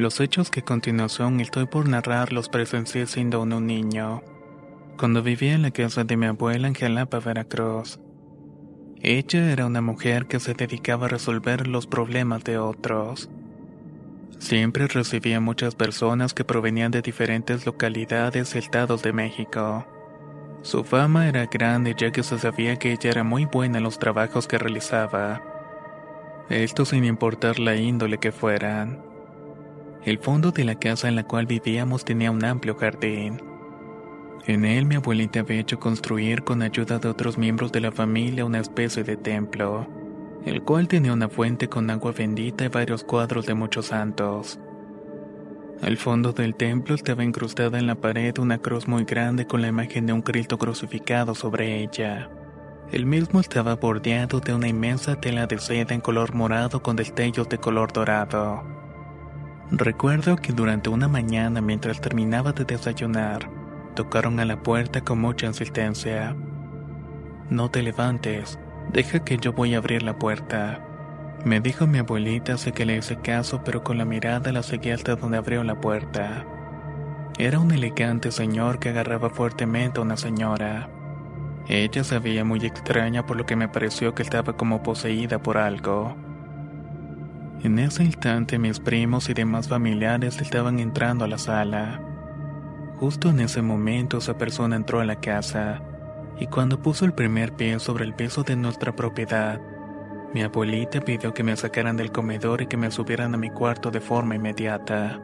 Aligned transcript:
Los 0.00 0.18
hechos 0.18 0.50
que 0.50 0.60
a 0.60 0.64
continuación 0.64 1.40
estoy 1.40 1.66
por 1.66 1.86
narrar 1.86 2.32
los 2.32 2.48
presencié 2.48 3.06
siendo 3.06 3.42
un 3.42 3.66
niño, 3.66 4.22
cuando 4.96 5.22
vivía 5.22 5.52
en 5.52 5.60
la 5.60 5.72
casa 5.72 6.04
de 6.04 6.16
mi 6.16 6.24
abuela 6.24 6.68
en 6.68 6.72
Jalapa, 6.72 7.20
Veracruz. 7.20 8.00
Ella 9.02 9.52
era 9.52 9.66
una 9.66 9.82
mujer 9.82 10.24
que 10.24 10.40
se 10.40 10.54
dedicaba 10.54 11.04
a 11.04 11.10
resolver 11.10 11.66
los 11.66 11.86
problemas 11.86 12.44
de 12.44 12.56
otros. 12.56 13.28
Siempre 14.38 14.86
recibía 14.86 15.38
muchas 15.38 15.74
personas 15.74 16.32
que 16.32 16.44
provenían 16.44 16.92
de 16.92 17.02
diferentes 17.02 17.66
localidades 17.66 18.54
y 18.54 18.58
estados 18.58 19.02
de 19.02 19.12
México. 19.12 19.86
Su 20.62 20.82
fama 20.82 21.28
era 21.28 21.44
grande 21.44 21.94
ya 21.94 22.10
que 22.10 22.22
se 22.22 22.38
sabía 22.38 22.76
que 22.76 22.92
ella 22.92 23.10
era 23.10 23.22
muy 23.22 23.44
buena 23.44 23.76
en 23.76 23.84
los 23.84 23.98
trabajos 23.98 24.48
que 24.48 24.56
realizaba. 24.56 25.42
Esto 26.48 26.86
sin 26.86 27.04
importar 27.04 27.58
la 27.58 27.76
índole 27.76 28.16
que 28.16 28.32
fueran. 28.32 29.09
El 30.02 30.18
fondo 30.18 30.50
de 30.50 30.64
la 30.64 30.76
casa 30.76 31.08
en 31.08 31.16
la 31.16 31.24
cual 31.24 31.44
vivíamos 31.44 32.06
tenía 32.06 32.30
un 32.30 32.42
amplio 32.42 32.74
jardín. 32.74 33.42
En 34.46 34.64
él 34.64 34.86
mi 34.86 34.94
abuelita 34.94 35.40
había 35.40 35.60
hecho 35.60 35.78
construir 35.78 36.42
con 36.42 36.62
ayuda 36.62 36.98
de 36.98 37.08
otros 37.08 37.36
miembros 37.36 37.70
de 37.70 37.80
la 37.80 37.92
familia 37.92 38.46
una 38.46 38.60
especie 38.60 39.04
de 39.04 39.18
templo, 39.18 39.86
el 40.46 40.62
cual 40.62 40.88
tenía 40.88 41.12
una 41.12 41.28
fuente 41.28 41.68
con 41.68 41.90
agua 41.90 42.12
bendita 42.12 42.64
y 42.64 42.68
varios 42.68 43.04
cuadros 43.04 43.44
de 43.44 43.52
muchos 43.52 43.86
santos. 43.86 44.58
Al 45.82 45.98
fondo 45.98 46.32
del 46.32 46.54
templo 46.54 46.94
estaba 46.94 47.22
incrustada 47.22 47.78
en 47.78 47.86
la 47.86 47.94
pared 47.94 48.38
una 48.38 48.56
cruz 48.56 48.88
muy 48.88 49.04
grande 49.04 49.46
con 49.46 49.60
la 49.60 49.68
imagen 49.68 50.06
de 50.06 50.14
un 50.14 50.22
Cristo 50.22 50.56
crucificado 50.56 51.34
sobre 51.34 51.82
ella. 51.82 52.30
El 52.90 53.04
mismo 53.04 53.38
estaba 53.38 53.76
bordeado 53.76 54.40
de 54.40 54.54
una 54.54 54.66
inmensa 54.66 55.20
tela 55.20 55.46
de 55.46 55.58
seda 55.58 55.94
en 55.94 56.00
color 56.00 56.34
morado 56.34 56.82
con 56.82 56.96
destellos 56.96 57.50
de 57.50 57.58
color 57.58 57.92
dorado. 57.92 58.79
Recuerdo 59.72 60.34
que 60.34 60.52
durante 60.52 60.90
una 60.90 61.06
mañana 61.06 61.60
mientras 61.60 62.00
terminaba 62.00 62.52
de 62.52 62.64
desayunar, 62.64 63.48
tocaron 63.94 64.40
a 64.40 64.44
la 64.44 64.60
puerta 64.60 65.02
con 65.02 65.20
mucha 65.20 65.46
insistencia. 65.46 66.34
No 67.50 67.70
te 67.70 67.80
levantes, 67.82 68.58
deja 68.92 69.20
que 69.20 69.36
yo 69.36 69.52
voy 69.52 69.74
a 69.74 69.78
abrir 69.78 70.02
la 70.02 70.18
puerta. 70.18 70.84
Me 71.44 71.60
dijo 71.60 71.86
mi 71.86 71.98
abuelita, 71.98 72.58
sé 72.58 72.72
que 72.72 72.84
le 72.84 72.96
hice 72.96 73.20
caso, 73.20 73.62
pero 73.64 73.84
con 73.84 73.96
la 73.96 74.04
mirada 74.04 74.50
la 74.50 74.64
seguí 74.64 74.90
hasta 74.90 75.14
donde 75.14 75.38
abrió 75.38 75.62
la 75.62 75.80
puerta. 75.80 76.44
Era 77.38 77.60
un 77.60 77.70
elegante 77.70 78.32
señor 78.32 78.80
que 78.80 78.88
agarraba 78.88 79.30
fuertemente 79.30 80.00
a 80.00 80.02
una 80.02 80.16
señora. 80.16 80.90
Ella 81.68 82.02
se 82.02 82.18
veía 82.18 82.44
muy 82.44 82.58
extraña 82.66 83.24
por 83.24 83.36
lo 83.36 83.46
que 83.46 83.54
me 83.54 83.68
pareció 83.68 84.16
que 84.16 84.24
estaba 84.24 84.56
como 84.56 84.82
poseída 84.82 85.38
por 85.38 85.58
algo. 85.58 86.16
En 87.62 87.78
ese 87.78 88.04
instante 88.04 88.58
mis 88.58 88.80
primos 88.80 89.28
y 89.28 89.34
demás 89.34 89.68
familiares 89.68 90.40
estaban 90.40 90.78
entrando 90.78 91.26
a 91.26 91.28
la 91.28 91.36
sala. 91.36 92.00
Justo 92.96 93.28
en 93.28 93.40
ese 93.40 93.60
momento 93.60 94.16
esa 94.16 94.38
persona 94.38 94.76
entró 94.76 95.00
a 95.00 95.04
la 95.04 95.16
casa 95.16 95.82
y 96.38 96.46
cuando 96.46 96.80
puso 96.80 97.04
el 97.04 97.12
primer 97.12 97.52
pie 97.52 97.78
sobre 97.78 98.06
el 98.06 98.14
piso 98.14 98.44
de 98.44 98.56
nuestra 98.56 98.96
propiedad, 98.96 99.60
mi 100.32 100.42
abuelita 100.42 101.02
pidió 101.02 101.34
que 101.34 101.42
me 101.42 101.54
sacaran 101.54 101.98
del 101.98 102.12
comedor 102.12 102.62
y 102.62 102.66
que 102.66 102.78
me 102.78 102.90
subieran 102.90 103.34
a 103.34 103.38
mi 103.38 103.50
cuarto 103.50 103.90
de 103.90 104.00
forma 104.00 104.36
inmediata. 104.36 105.20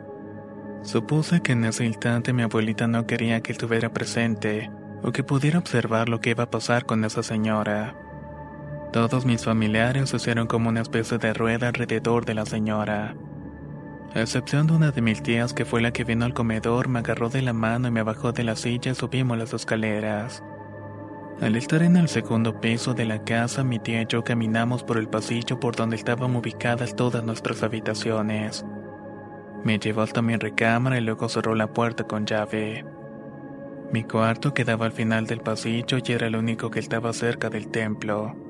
Supuse 0.83 1.41
que 1.41 1.53
en 1.53 1.65
ese 1.65 1.87
instante 1.87 2.35
mi 2.35 2.43
abuelita 2.43 2.87
no 2.87 3.07
quería 3.07 3.41
que 3.41 3.53
estuviera 3.53 3.95
presente 3.95 4.71
o 5.03 5.11
que 5.11 5.25
pudiera 5.25 5.59
observar 5.59 6.11
lo 6.11 6.21
que 6.21 6.31
iba 6.31 6.45
a 6.45 6.51
pasar 6.51 6.85
con 6.85 7.03
esa 7.03 7.23
señora. 7.23 7.97
Todos 8.97 9.27
mis 9.27 9.45
familiares 9.45 10.15
hicieron 10.15 10.47
como 10.47 10.71
una 10.71 10.81
especie 10.81 11.19
de 11.19 11.35
rueda 11.35 11.69
alrededor 11.69 12.25
de 12.25 12.33
la 12.33 12.47
señora. 12.47 13.15
A 14.15 14.21
excepción 14.23 14.67
de 14.67 14.73
una 14.73 14.91
de 14.91 15.03
mis 15.03 15.23
tías 15.23 15.53
que 15.53 15.67
fue 15.67 15.83
la 15.83 15.93
que 15.93 16.05
vino 16.05 16.25
al 16.25 16.33
comedor, 16.33 16.89
me 16.89 17.01
agarró 17.01 17.29
de 17.29 17.43
la 17.43 17.53
mano 17.53 17.89
y 17.89 17.91
me 17.91 18.03
bajó 18.03 18.33
de 18.33 18.43
la 18.43 18.57
silla 18.57 18.93
y 18.93 18.95
subimos 18.95 19.37
las 19.37 19.53
escaleras. 19.53 20.43
Al 21.43 21.57
estar 21.57 21.83
en 21.83 21.99
el 21.99 22.09
segundo 22.09 22.59
piso 22.59 22.95
de 22.95 23.05
la 23.05 23.23
casa, 23.23 23.63
mi 23.65 23.79
tía 23.79 24.01
y 24.01 24.07
yo 24.07 24.25
caminamos 24.25 24.83
por 24.83 24.97
el 24.97 25.09
pasillo 25.09 25.61
por 25.61 25.77
donde 25.77 25.97
estaban 25.97 26.35
ubicadas 26.35 26.97
todas 26.97 27.23
nuestras 27.23 27.63
habitaciones. 27.63 28.65
Me 29.63 29.79
llevó 29.79 30.01
hasta 30.01 30.23
mi 30.23 30.37
recámara 30.37 30.97
y 30.97 31.03
luego 31.03 31.29
cerró 31.29 31.55
la 31.55 31.71
puerta 31.71 32.05
con 32.05 32.25
llave. 32.25 32.87
Mi 33.93 34.05
cuarto 34.05 34.55
quedaba 34.55 34.87
al 34.87 34.93
final 34.93 35.27
del 35.27 35.41
pasillo 35.41 35.99
y 36.03 36.13
era 36.13 36.29
el 36.29 36.37
único 36.37 36.71
que 36.71 36.81
estaba 36.81 37.13
cerca 37.13 37.51
del 37.51 37.69
templo. 37.69 38.46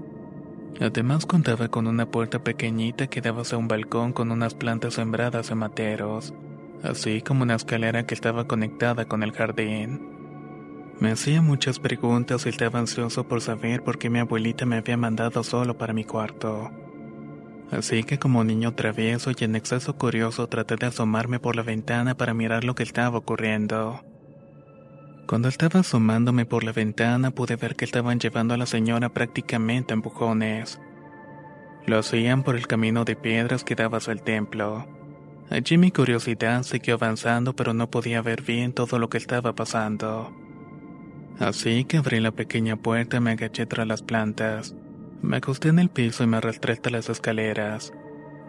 Además 0.80 1.24
contaba 1.24 1.68
con 1.68 1.86
una 1.86 2.10
puerta 2.10 2.44
pequeñita 2.44 3.06
que 3.06 3.20
daba 3.20 3.42
hacia 3.42 3.56
un 3.56 3.68
balcón 3.68 4.12
con 4.12 4.30
unas 4.30 4.54
plantas 4.54 4.94
sembradas 4.94 5.50
en 5.50 5.58
materos, 5.58 6.34
así 6.82 7.22
como 7.22 7.44
una 7.44 7.54
escalera 7.54 8.04
que 8.04 8.14
estaba 8.14 8.46
conectada 8.46 9.06
con 9.06 9.22
el 9.22 9.32
jardín. 9.32 10.16
Me 11.00 11.10
hacía 11.10 11.42
muchas 11.42 11.78
preguntas 11.78 12.46
y 12.46 12.50
estaba 12.50 12.78
ansioso 12.78 13.26
por 13.26 13.40
saber 13.40 13.82
por 13.82 13.98
qué 13.98 14.10
mi 14.10 14.18
abuelita 14.18 14.66
me 14.66 14.76
había 14.76 14.96
mandado 14.96 15.42
solo 15.42 15.76
para 15.76 15.92
mi 15.92 16.04
cuarto. 16.04 16.70
Así 17.70 18.04
que 18.04 18.18
como 18.18 18.44
niño 18.44 18.74
travieso 18.74 19.30
y 19.36 19.44
en 19.44 19.56
exceso 19.56 19.96
curioso 19.96 20.46
traté 20.46 20.76
de 20.76 20.86
asomarme 20.86 21.40
por 21.40 21.56
la 21.56 21.62
ventana 21.62 22.16
para 22.16 22.32
mirar 22.32 22.64
lo 22.64 22.74
que 22.74 22.82
estaba 22.82 23.18
ocurriendo. 23.18 24.02
Cuando 25.26 25.48
estaba 25.48 25.80
asomándome 25.80 26.46
por 26.46 26.62
la 26.62 26.70
ventana 26.70 27.32
pude 27.32 27.56
ver 27.56 27.74
que 27.74 27.84
estaban 27.84 28.20
llevando 28.20 28.54
a 28.54 28.56
la 28.56 28.66
señora 28.66 29.08
prácticamente 29.08 29.92
a 29.92 29.96
empujones. 29.96 30.80
Lo 31.84 31.98
hacían 31.98 32.44
por 32.44 32.54
el 32.54 32.68
camino 32.68 33.04
de 33.04 33.16
piedras 33.16 33.64
que 33.64 33.74
daba 33.74 33.98
hacia 33.98 34.12
el 34.12 34.22
templo. 34.22 34.86
Allí 35.50 35.78
mi 35.78 35.90
curiosidad 35.90 36.62
siguió 36.62 36.94
avanzando 36.94 37.56
pero 37.56 37.74
no 37.74 37.90
podía 37.90 38.22
ver 38.22 38.42
bien 38.42 38.72
todo 38.72 39.00
lo 39.00 39.10
que 39.10 39.18
estaba 39.18 39.52
pasando. 39.52 40.32
Así 41.40 41.84
que 41.84 41.96
abrí 41.96 42.20
la 42.20 42.30
pequeña 42.30 42.76
puerta 42.76 43.16
y 43.16 43.20
me 43.20 43.32
agaché 43.32 43.66
tras 43.66 43.86
las 43.86 44.02
plantas. 44.02 44.76
Me 45.22 45.38
acosté 45.38 45.68
en 45.68 45.80
el 45.80 45.88
piso 45.88 46.22
y 46.22 46.28
me 46.28 46.36
arrastré 46.36 46.74
hasta 46.74 46.90
las 46.90 47.08
escaleras. 47.08 47.92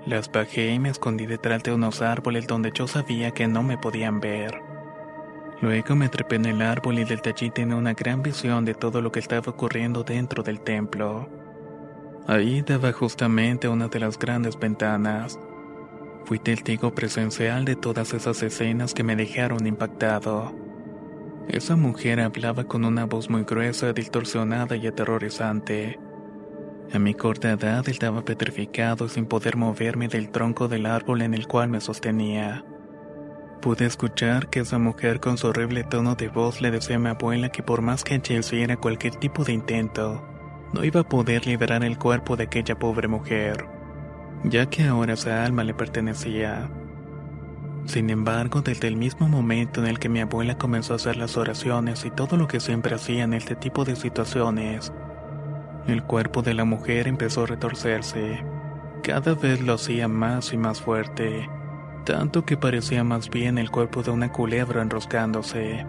Las 0.05 0.31
bajé 0.31 0.73
y 0.73 0.79
me 0.79 0.89
escondí 0.89 1.25
detrás 1.25 1.63
de 1.63 1.73
unos 1.73 2.03
árboles 2.03 2.45
donde 2.45 2.71
yo 2.71 2.87
sabía 2.87 3.31
que 3.31 3.47
no 3.47 3.63
me 3.63 3.79
podían 3.79 4.19
ver. 4.19 4.66
Luego 5.61 5.95
me 5.95 6.09
trepé 6.09 6.35
en 6.35 6.45
el 6.45 6.61
árbol 6.61 6.99
y 6.99 7.03
del 7.03 7.21
allí 7.25 7.49
tenía 7.49 7.75
una 7.75 7.93
gran 7.93 8.21
visión 8.21 8.63
de 8.63 8.75
todo 8.75 9.01
lo 9.01 9.11
que 9.11 9.19
estaba 9.19 9.51
ocurriendo 9.51 10.03
dentro 10.03 10.43
del 10.43 10.61
templo. 10.61 11.27
Ahí 12.27 12.61
daba 12.61 12.91
justamente 12.91 13.67
una 13.67 13.87
de 13.87 13.99
las 13.99 14.19
grandes 14.19 14.59
ventanas. 14.59 15.39
Fui 16.25 16.37
testigo 16.39 16.93
presencial 16.93 17.65
de 17.65 17.75
todas 17.75 18.13
esas 18.13 18.43
escenas 18.43 18.93
que 18.93 19.03
me 19.03 19.15
dejaron 19.15 19.65
impactado. 19.65 20.53
Esa 21.47 21.75
mujer 21.75 22.19
hablaba 22.19 22.65
con 22.65 22.83
una 22.83 23.05
voz 23.05 23.29
muy 23.29 23.43
gruesa, 23.43 23.93
distorsionada 23.93 24.75
y 24.75 24.85
aterrorizante. 24.85 25.97
A 26.93 26.99
mi 26.99 27.13
corta 27.13 27.51
edad 27.51 27.87
estaba 27.89 28.23
petrificado 28.23 29.09
sin 29.09 29.25
poder 29.25 29.55
moverme 29.55 30.07
del 30.07 30.29
tronco 30.29 30.67
del 30.67 30.85
árbol 30.85 31.21
en 31.21 31.33
el 31.33 31.47
cual 31.47 31.69
me 31.69 31.81
sostenía. 31.81 32.65
Pude 33.61 33.85
escuchar 33.85 34.49
que 34.49 34.59
esa 34.59 34.77
mujer 34.77 35.19
con 35.19 35.37
su 35.37 35.47
horrible 35.47 35.83
tono 35.83 36.15
de 36.15 36.29
voz 36.29 36.61
le 36.61 36.69
decía 36.69 36.97
a 36.97 36.99
mi 36.99 37.09
abuela 37.09 37.49
que 37.49 37.63
por 37.63 37.81
más 37.81 38.03
que 38.03 38.21
hiciera 38.29 38.77
cualquier 38.77 39.15
tipo 39.15 39.43
de 39.43 39.53
intento, 39.53 40.23
no 40.73 40.83
iba 40.83 41.01
a 41.01 41.09
poder 41.09 41.47
liberar 41.47 41.83
el 41.83 41.97
cuerpo 41.97 42.35
de 42.37 42.43
aquella 42.43 42.77
pobre 42.77 43.07
mujer, 43.07 43.65
ya 44.43 44.67
que 44.69 44.83
ahora 44.83 45.13
esa 45.13 45.43
alma 45.43 45.63
le 45.63 45.73
pertenecía. 45.73 46.69
Sin 47.85 48.09
embargo, 48.09 48.61
desde 48.61 48.87
el 48.87 48.95
mismo 48.95 49.27
momento 49.27 49.81
en 49.81 49.87
el 49.87 49.97
que 49.97 50.09
mi 50.09 50.19
abuela 50.19 50.57
comenzó 50.57 50.93
a 50.93 50.97
hacer 50.97 51.17
las 51.17 51.35
oraciones 51.35 52.05
y 52.05 52.11
todo 52.11 52.37
lo 52.37 52.47
que 52.47 52.59
siempre 52.59 52.93
hacía 52.93 53.23
en 53.23 53.33
este 53.33 53.55
tipo 53.55 53.85
de 53.85 53.95
situaciones, 53.95 54.93
el 55.87 56.03
cuerpo 56.03 56.41
de 56.41 56.53
la 56.53 56.65
mujer 56.65 57.07
empezó 57.07 57.43
a 57.43 57.47
retorcerse. 57.47 58.43
Cada 59.03 59.33
vez 59.33 59.61
lo 59.61 59.75
hacía 59.75 60.07
más 60.07 60.53
y 60.53 60.57
más 60.57 60.81
fuerte, 60.81 61.49
tanto 62.07 62.45
que 62.45 62.55
parecía 62.55 63.03
más 63.03 63.29
bien 63.29 63.57
el 63.57 63.69
cuerpo 63.69 64.01
de 64.01 64.11
una 64.11 64.31
culebra 64.31 64.81
enroscándose. 64.81 65.85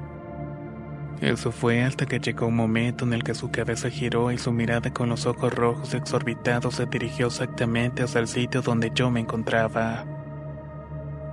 Eso 1.21 1.53
fue 1.53 1.85
hasta 1.85 2.07
que 2.07 2.19
llegó 2.19 2.49
un 2.49 2.57
momento 2.57 3.05
en 3.05 3.13
el 3.13 3.23
que 3.23 3.37
su 3.37 3.53
cabeza 3.53 3.89
giró 3.89 4.33
y 4.33 4.39
su 4.39 4.51
mirada 4.51 4.93
con 4.93 5.09
los 5.09 5.27
ojos 5.27 5.55
rojos 5.55 5.95
exorbitados 5.95 6.75
se 6.75 6.87
dirigió 6.87 7.29
exactamente 7.29 8.03
hacia 8.03 8.21
el 8.21 8.27
sitio 8.27 8.63
donde 8.63 8.91
yo 8.93 9.13
me 9.13 9.21
encontraba. 9.21 10.05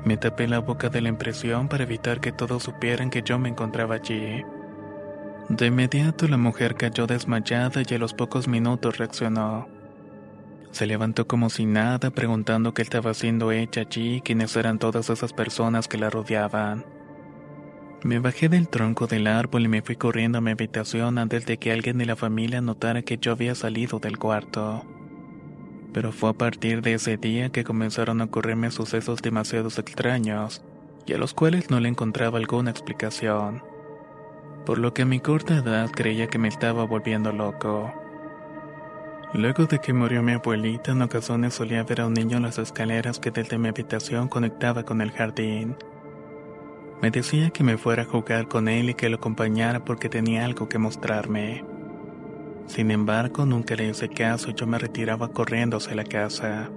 Me 0.03 0.17
tapé 0.17 0.47
la 0.47 0.59
boca 0.59 0.89
de 0.89 1.01
la 1.01 1.09
impresión 1.09 1.67
para 1.67 1.83
evitar 1.83 2.19
que 2.19 2.31
todos 2.31 2.61
supieran 2.61 3.09
que 3.09 3.23
yo 3.23 3.39
me 3.39 3.49
encontraba 3.49 3.95
allí. 3.95 4.43
De 5.49 5.65
inmediato 5.65 6.27
la 6.27 6.37
mujer 6.37 6.75
cayó 6.75 7.07
desmayada 7.07 7.81
y 7.87 7.91
a 7.95 7.97
los 7.97 8.13
pocos 8.13 8.47
minutos 8.47 8.99
reaccionó. 8.99 9.74
Se 10.75 10.85
levantó 10.85 11.25
como 11.25 11.49
si 11.49 11.65
nada, 11.65 12.11
preguntando 12.11 12.73
qué 12.73 12.81
estaba 12.81 13.11
haciendo 13.11 13.53
ella 13.53 13.83
allí 13.83 14.15
y 14.15 14.21
quiénes 14.21 14.57
eran 14.57 14.77
todas 14.77 15.09
esas 15.09 15.31
personas 15.31 15.87
que 15.87 15.97
la 15.97 16.09
rodeaban. 16.09 16.85
Me 18.03 18.19
bajé 18.19 18.49
del 18.49 18.67
tronco 18.67 19.07
del 19.07 19.27
árbol 19.27 19.63
y 19.63 19.67
me 19.69 19.81
fui 19.81 19.95
corriendo 19.95 20.39
a 20.39 20.41
mi 20.41 20.51
habitación 20.51 21.17
antes 21.17 21.45
de 21.45 21.55
que 21.55 21.71
alguien 21.71 21.97
de 21.97 22.05
la 22.05 22.17
familia 22.17 22.59
notara 22.59 23.03
que 23.03 23.17
yo 23.17 23.31
había 23.31 23.55
salido 23.55 23.99
del 23.99 24.17
cuarto. 24.17 24.83
Pero 25.93 26.11
fue 26.11 26.31
a 26.31 26.33
partir 26.33 26.81
de 26.81 26.95
ese 26.95 27.15
día 27.15 27.47
que 27.53 27.63
comenzaron 27.63 28.19
a 28.19 28.25
ocurrirme 28.25 28.69
sucesos 28.69 29.21
demasiado 29.21 29.69
extraños, 29.69 30.61
y 31.05 31.13
a 31.13 31.17
los 31.17 31.33
cuales 31.33 31.69
no 31.69 31.79
le 31.79 31.87
encontraba 31.87 32.37
alguna 32.37 32.71
explicación. 32.71 33.63
Por 34.65 34.79
lo 34.79 34.93
que 34.93 35.03
a 35.03 35.05
mi 35.05 35.21
corta 35.21 35.55
edad 35.55 35.89
creía 35.89 36.27
que 36.27 36.37
me 36.37 36.49
estaba 36.49 36.83
volviendo 36.83 37.31
loco. 37.31 37.93
Luego 39.33 39.65
de 39.65 39.79
que 39.79 39.93
murió 39.93 40.23
mi 40.23 40.33
abuelita, 40.33 40.91
en 40.91 41.01
ocasiones 41.01 41.55
solía 41.55 41.83
ver 41.83 42.01
a 42.01 42.07
un 42.07 42.13
niño 42.13 42.37
en 42.37 42.43
las 42.43 42.57
escaleras 42.57 43.19
que 43.19 43.31
desde 43.31 43.57
mi 43.57 43.67
habitación 43.67 44.29
conectaba 44.29 44.83
con 44.83 45.01
el 45.01 45.11
jardín. 45.11 45.75
Me 47.01 47.11
decía 47.11 47.49
que 47.49 47.63
me 47.63 47.77
fuera 47.77 48.03
a 48.03 48.05
jugar 48.05 48.47
con 48.47 48.69
él 48.69 48.89
y 48.89 48.93
que 48.93 49.09
lo 49.09 49.17
acompañara 49.17 49.83
porque 49.83 50.07
tenía 50.09 50.45
algo 50.45 50.69
que 50.69 50.77
mostrarme. 50.77 51.65
Sin 52.67 52.91
embargo, 52.91 53.45
nunca 53.45 53.75
le 53.75 53.89
hice 53.89 54.09
caso 54.09 54.49
y 54.49 54.53
yo 54.53 54.65
me 54.65 54.79
retiraba 54.79 55.27
corriendo 55.29 55.77
hacia 55.77 55.95
la 55.95 56.05
casa. 56.05 56.71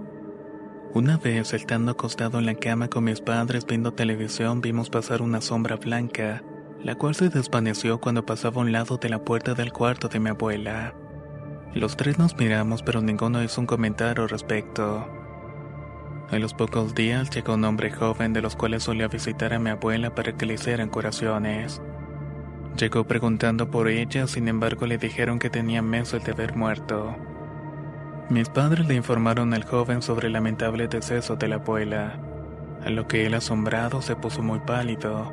Una 0.95 1.17
vez, 1.17 1.55
estando 1.55 1.93
acostado 1.93 2.39
en 2.39 2.47
la 2.47 2.55
cama 2.55 2.89
con 2.89 3.05
mis 3.05 3.21
padres 3.21 3.67
viendo 3.67 3.93
televisión, 3.93 4.61
vimos 4.61 4.91
pasar 4.91 5.23
una 5.23 5.41
sombra 5.41 5.77
blanca, 5.77 6.43
la 6.83 6.95
cual 6.95 7.15
se 7.15 7.29
desvaneció 7.29 8.01
cuando 8.01 8.27
pasaba 8.27 8.61
a 8.61 8.65
un 8.65 8.73
lado 8.73 8.97
de 8.97 9.09
la 9.09 9.23
puerta 9.23 9.55
del 9.55 9.73
cuarto 9.73 10.09
de 10.09 10.19
mi 10.19 10.31
abuela. 10.31 10.95
Los 11.75 11.97
tres 11.97 12.19
nos 12.19 12.37
miramos, 12.37 12.83
pero 12.83 13.03
ninguno 13.03 13.43
hizo 13.43 13.61
un 13.61 13.67
comentario 13.67 14.23
al 14.23 14.31
respecto. 14.31 15.07
A 16.31 16.39
los 16.39 16.55
pocos 16.55 16.95
días 16.95 17.31
llegó 17.31 17.55
un 17.55 17.65
hombre 17.65 17.91
joven 17.91 18.33
de 18.33 18.43
los 18.43 18.57
cuales 18.57 18.83
solía 18.83 19.09
visitar 19.09 19.53
a 19.53 19.59
mi 19.59 19.71
abuela 19.71 20.15
para 20.15 20.33
que 20.33 20.47
le 20.47 20.55
hicieran 20.55 20.89
curaciones. 20.89 21.83
Llegó 22.79 23.05
preguntando 23.05 23.71
por 23.71 23.89
ella, 23.89 24.27
sin 24.27 24.49
embargo 24.49 24.87
le 24.87 24.99
dijeron 24.99 25.39
que 25.39 25.51
tenía 25.51 25.83
meses 25.83 26.25
de 26.25 26.33
haber 26.33 26.57
muerto. 26.57 27.17
Mis 28.31 28.49
padres 28.49 28.87
le 28.87 28.95
informaron 28.95 29.53
al 29.53 29.65
joven 29.65 30.01
sobre 30.03 30.27
el 30.27 30.35
lamentable 30.35 30.87
deceso 30.87 31.37
de 31.37 31.49
la 31.49 31.57
abuela, 31.57 32.19
a 32.85 32.91
lo 32.91 33.09
que 33.09 33.27
él 33.27 33.35
asombrado 33.35 34.01
se 34.03 34.17
puso 34.17 34.43
muy 34.43 34.61
pálido. 34.61 35.33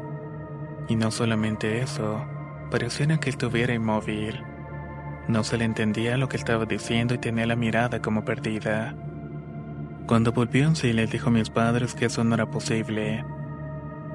Y 0.88 0.96
no 0.96 1.12
solamente 1.12 1.82
eso, 1.82 2.26
pareciera 2.72 3.20
que 3.20 3.30
estuviera 3.30 3.74
inmóvil. 3.74 4.44
No 5.28 5.44
se 5.44 5.58
le 5.58 5.66
entendía 5.66 6.18
lo 6.18 6.30
que 6.30 6.38
estaba 6.38 6.66
diciendo 6.66 7.16
y 7.16 7.18
tenía 7.18 7.48
la 7.48 7.56
mirada 7.56 8.02
como 8.02 8.24
perdida. 8.26 8.96
Cuando 10.08 10.32
volvió 10.32 10.68
en 10.68 10.76
sí 10.76 10.94
le 10.94 11.08
dijo 11.08 11.30
a 11.30 11.34
mis 11.34 11.50
padres 11.50 11.96
que 11.96 12.06
eso 12.06 12.24
no 12.24 12.36
era 12.36 12.52
posible. 12.52 13.26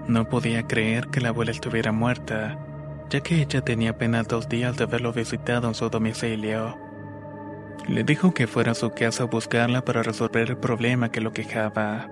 No 0.07 0.29
podía 0.29 0.67
creer 0.67 1.09
que 1.09 1.21
la 1.21 1.31
abuela 1.31 1.51
estuviera 1.51 1.91
muerta, 1.91 2.59
ya 3.11 3.21
que 3.21 3.43
ella 3.43 3.61
tenía 3.62 3.91
apenas 3.91 4.29
dos 4.29 4.49
días 4.49 4.77
de 4.77 4.85
haberlo 4.85 5.12
visitado 5.12 5.67
en 5.67 5.75
su 5.75 5.91
domicilio. 5.91 6.79
Le 7.89 8.05
dijo 8.05 8.33
que 8.33 8.47
fuera 8.47 8.73
a 8.73 8.77
su 8.77 8.91
casa 8.91 9.25
a 9.25 9.27
buscarla 9.27 9.85
para 9.85 10.05
resolver 10.05 10.49
el 10.49 10.57
problema 10.59 11.11
que 11.11 11.21
lo 11.21 11.33
quejaba. 11.33 12.09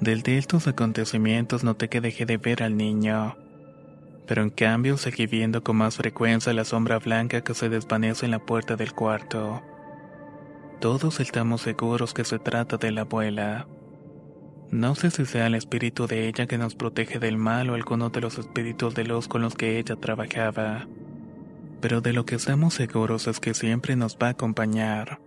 Del 0.00 0.22
de 0.22 0.38
estos 0.38 0.66
acontecimientos 0.66 1.62
noté 1.62 1.88
que 1.88 2.00
dejé 2.00 2.26
de 2.26 2.36
ver 2.36 2.64
al 2.64 2.76
niño, 2.76 3.36
pero 4.26 4.42
en 4.42 4.50
cambio 4.50 4.96
seguí 4.96 5.26
viendo 5.26 5.62
con 5.62 5.76
más 5.76 5.96
frecuencia 5.96 6.52
la 6.52 6.64
sombra 6.64 6.98
blanca 6.98 7.42
que 7.42 7.54
se 7.54 7.68
desvanece 7.68 8.26
en 8.26 8.32
la 8.32 8.40
puerta 8.40 8.76
del 8.76 8.92
cuarto. 8.92 9.62
Todos 10.80 11.20
estamos 11.20 11.62
seguros 11.62 12.12
que 12.12 12.24
se 12.24 12.38
trata 12.38 12.76
de 12.76 12.90
la 12.90 13.02
abuela. 13.02 13.66
No 14.70 14.94
sé 14.94 15.10
si 15.10 15.24
sea 15.24 15.46
el 15.46 15.54
espíritu 15.54 16.06
de 16.06 16.28
ella 16.28 16.46
que 16.46 16.58
nos 16.58 16.74
protege 16.74 17.18
del 17.18 17.38
mal 17.38 17.70
o 17.70 17.74
alguno 17.74 18.10
de 18.10 18.20
los 18.20 18.36
espíritus 18.38 18.94
de 18.94 19.04
los 19.04 19.28
con 19.28 19.42
los 19.42 19.54
que 19.54 19.78
ella 19.78 19.96
trabajaba. 19.96 20.86
Pero 21.80 22.00
de 22.00 22.12
lo 22.12 22.26
que 22.26 22.34
estamos 22.34 22.74
seguros 22.74 23.28
es 23.28 23.38
que 23.38 23.54
siempre 23.54 23.94
nos 23.94 24.18
va 24.18 24.28
a 24.28 24.30
acompañar. 24.30 25.20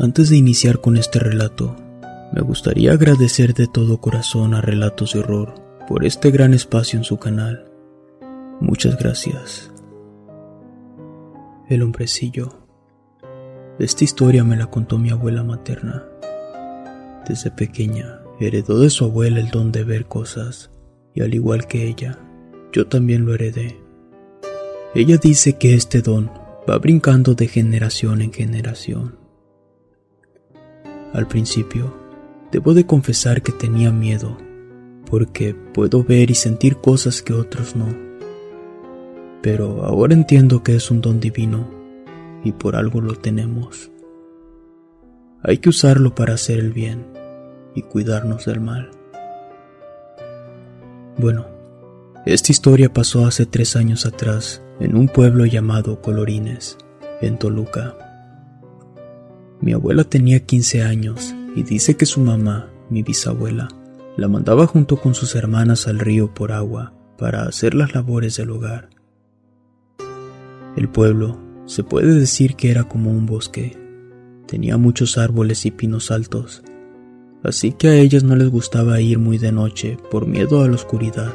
Antes 0.00 0.30
de 0.30 0.36
iniciar 0.36 0.80
con 0.80 0.96
este 0.96 1.18
relato, 1.18 1.74
me 2.32 2.40
gustaría 2.40 2.92
agradecer 2.92 3.52
de 3.52 3.66
todo 3.66 4.00
corazón 4.00 4.54
a 4.54 4.60
Relatos 4.60 5.14
de 5.14 5.18
Horror 5.18 5.54
por 5.88 6.04
este 6.04 6.30
gran 6.30 6.54
espacio 6.54 7.00
en 7.00 7.04
su 7.04 7.16
canal. 7.16 7.64
Muchas 8.60 8.96
gracias. 8.96 9.72
El 11.68 11.82
hombrecillo. 11.82 12.64
Esta 13.80 14.04
historia 14.04 14.44
me 14.44 14.56
la 14.56 14.66
contó 14.66 14.98
mi 14.98 15.10
abuela 15.10 15.42
materna. 15.42 16.04
Desde 17.26 17.50
pequeña, 17.50 18.20
heredó 18.38 18.78
de 18.78 18.90
su 18.90 19.04
abuela 19.04 19.40
el 19.40 19.50
don 19.50 19.72
de 19.72 19.82
ver 19.82 20.06
cosas, 20.06 20.70
y 21.12 21.22
al 21.22 21.34
igual 21.34 21.66
que 21.66 21.88
ella, 21.88 22.20
yo 22.72 22.86
también 22.86 23.26
lo 23.26 23.34
heredé. 23.34 23.80
Ella 24.94 25.16
dice 25.16 25.58
que 25.58 25.74
este 25.74 26.02
don 26.02 26.30
va 26.70 26.78
brincando 26.78 27.34
de 27.34 27.48
generación 27.48 28.22
en 28.22 28.32
generación. 28.32 29.17
Al 31.12 31.26
principio, 31.26 31.92
Debo 32.50 32.72
de 32.72 32.86
confesar 32.86 33.42
que 33.42 33.52
tenía 33.52 33.92
miedo, 33.92 34.38
porque 35.04 35.54
puedo 35.54 36.02
ver 36.02 36.30
y 36.30 36.34
sentir 36.34 36.76
cosas 36.76 37.20
que 37.20 37.34
otros 37.34 37.76
no. 37.76 37.94
Pero 39.42 39.84
ahora 39.84 40.14
entiendo 40.14 40.62
que 40.62 40.74
es 40.74 40.90
un 40.90 41.02
don 41.02 41.20
divino 41.20 41.68
y 42.42 42.52
por 42.52 42.74
algo 42.74 43.02
lo 43.02 43.16
tenemos. 43.16 43.90
Hay 45.42 45.58
que 45.58 45.68
usarlo 45.68 46.14
para 46.14 46.34
hacer 46.34 46.58
el 46.58 46.72
bien 46.72 47.06
y 47.74 47.82
cuidarnos 47.82 48.46
del 48.46 48.60
mal. 48.60 48.90
Bueno, 51.18 51.46
esta 52.24 52.50
historia 52.50 52.92
pasó 52.92 53.26
hace 53.26 53.44
tres 53.44 53.76
años 53.76 54.06
atrás 54.06 54.62
en 54.80 54.96
un 54.96 55.08
pueblo 55.08 55.44
llamado 55.44 56.00
Colorines, 56.00 56.78
en 57.20 57.38
Toluca. 57.38 58.07
Mi 59.60 59.72
abuela 59.72 60.04
tenía 60.04 60.44
15 60.44 60.82
años 60.82 61.34
y 61.56 61.62
dice 61.62 61.96
que 61.96 62.06
su 62.06 62.20
mamá, 62.20 62.70
mi 62.90 63.02
bisabuela, 63.02 63.68
la 64.16 64.28
mandaba 64.28 64.66
junto 64.66 64.96
con 64.96 65.14
sus 65.14 65.34
hermanas 65.34 65.88
al 65.88 65.98
río 65.98 66.32
por 66.32 66.52
agua 66.52 66.92
para 67.16 67.42
hacer 67.42 67.74
las 67.74 67.94
labores 67.94 68.36
del 68.36 68.50
hogar. 68.50 68.90
El 70.76 70.88
pueblo 70.88 71.38
se 71.66 71.82
puede 71.82 72.14
decir 72.14 72.54
que 72.54 72.70
era 72.70 72.84
como 72.84 73.10
un 73.10 73.26
bosque. 73.26 73.76
Tenía 74.46 74.76
muchos 74.76 75.18
árboles 75.18 75.66
y 75.66 75.72
pinos 75.72 76.10
altos, 76.10 76.62
así 77.42 77.72
que 77.72 77.88
a 77.88 77.96
ellas 77.96 78.22
no 78.22 78.36
les 78.36 78.48
gustaba 78.48 79.00
ir 79.00 79.18
muy 79.18 79.38
de 79.38 79.52
noche 79.52 79.98
por 80.10 80.26
miedo 80.26 80.62
a 80.62 80.68
la 80.68 80.76
oscuridad. 80.76 81.34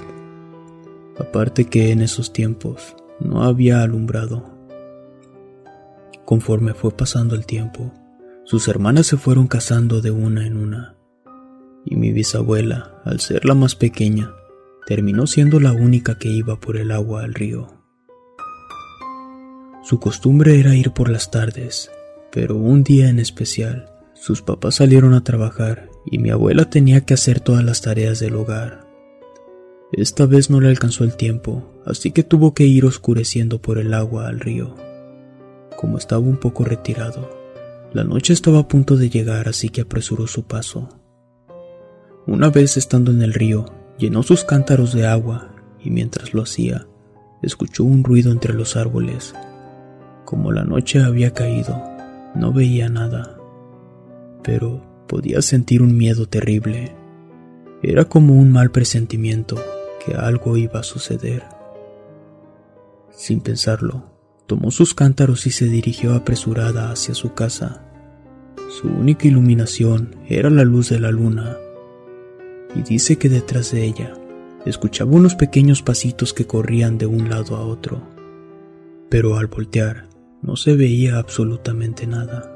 Aparte 1.19 1.65
que 1.65 1.91
en 1.91 2.01
esos 2.01 2.31
tiempos 2.33 2.95
no 3.19 3.43
había 3.43 3.81
alumbrado. 3.81 4.57
Conforme 6.25 6.73
fue 6.73 6.91
pasando 6.91 7.35
el 7.35 7.45
tiempo, 7.45 7.91
sus 8.45 8.67
hermanas 8.67 9.07
se 9.07 9.17
fueron 9.17 9.47
casando 9.47 10.01
de 10.01 10.11
una 10.11 10.45
en 10.45 10.57
una, 10.57 10.97
y 11.85 11.95
mi 11.95 12.11
bisabuela, 12.11 13.01
al 13.05 13.19
ser 13.19 13.45
la 13.45 13.55
más 13.55 13.75
pequeña, 13.75 14.33
terminó 14.85 15.27
siendo 15.27 15.59
la 15.59 15.71
única 15.71 16.17
que 16.17 16.29
iba 16.29 16.59
por 16.59 16.77
el 16.77 16.91
agua 16.91 17.23
al 17.23 17.33
río. 17.33 17.81
Su 19.83 19.99
costumbre 19.99 20.59
era 20.59 20.75
ir 20.75 20.91
por 20.91 21.09
las 21.09 21.31
tardes, 21.31 21.89
pero 22.31 22.55
un 22.57 22.83
día 22.83 23.09
en 23.09 23.19
especial, 23.19 23.91
sus 24.13 24.41
papás 24.41 24.75
salieron 24.75 25.13
a 25.13 25.23
trabajar 25.23 25.89
y 26.05 26.17
mi 26.17 26.29
abuela 26.29 26.69
tenía 26.69 27.01
que 27.01 27.13
hacer 27.13 27.39
todas 27.39 27.63
las 27.63 27.81
tareas 27.81 28.19
del 28.19 28.35
hogar. 28.35 28.85
Esta 29.93 30.25
vez 30.25 30.49
no 30.49 30.59
le 30.59 30.69
alcanzó 30.69 31.03
el 31.03 31.15
tiempo, 31.15 31.81
así 31.85 32.11
que 32.11 32.23
tuvo 32.23 32.53
que 32.53 32.65
ir 32.65 32.85
oscureciendo 32.85 33.61
por 33.61 33.77
el 33.77 33.93
agua 33.93 34.27
al 34.27 34.39
río. 34.39 34.75
Como 35.77 35.97
estaba 35.97 36.21
un 36.21 36.37
poco 36.37 36.63
retirado, 36.63 37.42
la 37.93 38.03
noche 38.03 38.33
estaba 38.33 38.59
a 38.59 38.67
punto 38.67 38.97
de 38.97 39.09
llegar, 39.09 39.47
así 39.47 39.69
que 39.69 39.81
apresuró 39.81 40.25
su 40.25 40.43
paso. 40.43 40.89
Una 42.25 42.49
vez 42.49 42.75
estando 42.75 43.11
en 43.11 43.21
el 43.21 43.33
río, 43.33 43.65
llenó 43.99 44.23
sus 44.23 44.43
cántaros 44.43 44.93
de 44.93 45.05
agua 45.05 45.53
y 45.79 45.91
mientras 45.91 46.33
lo 46.33 46.41
hacía, 46.41 46.87
escuchó 47.43 47.83
un 47.83 48.03
ruido 48.03 48.31
entre 48.31 48.53
los 48.53 48.75
árboles. 48.75 49.35
Como 50.25 50.51
la 50.51 50.63
noche 50.63 51.03
había 51.03 51.33
caído, 51.33 51.83
no 52.33 52.51
veía 52.51 52.89
nada, 52.89 53.37
pero 54.41 54.83
podía 55.07 55.43
sentir 55.43 55.83
un 55.83 55.95
miedo 55.95 56.27
terrible. 56.27 56.95
Era 57.83 58.05
como 58.05 58.33
un 58.33 58.51
mal 58.51 58.71
presentimiento 58.71 59.61
que 60.03 60.15
algo 60.15 60.57
iba 60.57 60.79
a 60.79 60.83
suceder. 60.83 61.43
Sin 63.11 63.41
pensarlo, 63.41 64.12
tomó 64.53 64.69
sus 64.69 64.93
cántaros 64.93 65.47
y 65.47 65.49
se 65.49 65.65
dirigió 65.65 66.13
apresurada 66.13 66.91
hacia 66.91 67.15
su 67.15 67.33
casa. 67.33 67.81
Su 68.69 68.87
única 68.87 69.27
iluminación 69.27 70.15
era 70.27 70.51
la 70.51 70.63
luz 70.63 70.89
de 70.89 70.99
la 70.99 71.09
luna, 71.09 71.57
y 72.75 72.83
dice 72.83 73.15
que 73.15 73.29
detrás 73.29 73.71
de 73.71 73.83
ella 73.83 74.13
escuchaba 74.63 75.09
unos 75.09 75.33
pequeños 75.33 75.81
pasitos 75.81 76.33
que 76.33 76.45
corrían 76.45 76.99
de 76.99 77.07
un 77.07 77.31
lado 77.31 77.55
a 77.55 77.65
otro, 77.65 78.03
pero 79.09 79.37
al 79.39 79.47
voltear 79.47 80.05
no 80.43 80.55
se 80.55 80.75
veía 80.75 81.17
absolutamente 81.17 82.05
nada. 82.05 82.55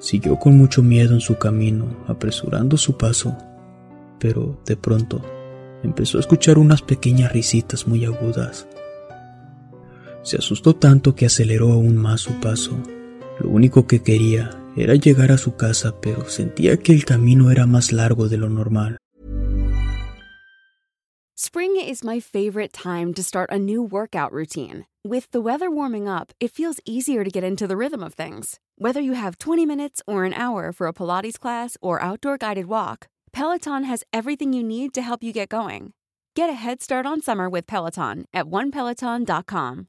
Siguió 0.00 0.36
con 0.40 0.58
mucho 0.58 0.82
miedo 0.82 1.14
en 1.14 1.20
su 1.20 1.38
camino, 1.38 1.96
apresurando 2.08 2.76
su 2.76 2.98
paso, 2.98 3.36
pero 4.18 4.60
de 4.66 4.76
pronto 4.76 5.22
empezó 5.84 6.18
a 6.18 6.22
escuchar 6.22 6.58
unas 6.58 6.82
pequeñas 6.82 7.32
risitas 7.32 7.86
muy 7.86 8.04
agudas. 8.04 8.66
Se 10.22 10.36
asustó 10.36 10.74
tanto 10.74 11.14
que 11.14 11.26
aceleró 11.26 11.72
aún 11.72 11.96
más 11.96 12.20
su 12.20 12.32
paso. 12.40 12.76
Lo 13.38 13.48
único 13.48 13.86
que 13.86 14.02
quería 14.02 14.50
era 14.76 14.94
llegar 14.94 15.32
a 15.32 15.38
su 15.38 15.56
casa, 15.56 15.94
pero 16.00 16.28
sentía 16.28 16.76
que 16.76 16.92
el 16.92 17.04
camino 17.04 17.50
era 17.50 17.66
más 17.66 17.92
largo 17.92 18.28
de 18.28 18.36
lo 18.36 18.48
normal. 18.48 18.96
Spring 21.36 21.76
is 21.76 22.04
my 22.04 22.20
favorite 22.20 22.70
time 22.70 23.14
to 23.14 23.22
start 23.22 23.50
a 23.50 23.58
new 23.58 23.82
workout 23.82 24.30
routine. 24.30 24.84
With 25.02 25.30
the 25.30 25.40
weather 25.40 25.70
warming 25.70 26.06
up, 26.06 26.32
it 26.38 26.52
feels 26.52 26.80
easier 26.84 27.24
to 27.24 27.30
get 27.30 27.42
into 27.42 27.66
the 27.66 27.78
rhythm 27.78 28.02
of 28.02 28.12
things. 28.12 28.60
Whether 28.76 29.00
you 29.00 29.14
have 29.14 29.38
20 29.38 29.64
minutes 29.64 30.02
or 30.06 30.26
an 30.26 30.34
hour 30.34 30.70
for 30.70 30.86
a 30.86 30.92
Pilates 30.92 31.40
class 31.40 31.78
or 31.80 32.00
outdoor 32.02 32.36
guided 32.36 32.66
walk, 32.66 33.08
Peloton 33.32 33.84
has 33.84 34.04
everything 34.12 34.52
you 34.52 34.62
need 34.62 34.92
to 34.92 35.00
help 35.00 35.22
you 35.22 35.32
get 35.32 35.48
going. 35.48 35.94
Get 36.36 36.50
a 36.50 36.54
head 36.54 36.82
start 36.82 37.06
on 37.06 37.22
summer 37.22 37.48
with 37.48 37.66
Peloton 37.66 38.26
at 38.34 38.44
onepeloton.com. 38.44 39.88